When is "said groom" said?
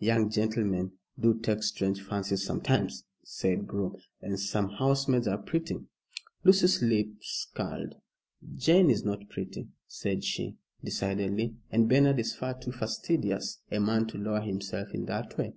3.22-3.94